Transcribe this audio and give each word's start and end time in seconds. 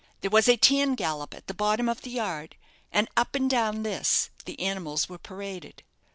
There 0.21 0.31
was 0.31 0.47
a 0.47 0.57
tan 0.57 0.95
gallop 0.95 1.35
at 1.35 1.45
the 1.45 1.53
bottom 1.53 1.87
of 1.87 2.01
the 2.01 2.09
yard, 2.09 2.55
and 2.91 3.07
up 3.15 3.35
and 3.35 3.47
down 3.47 3.83
this 3.83 4.31
the 4.45 4.59
animals 4.59 5.07
were 5.07 5.19
paraded. 5.19 5.83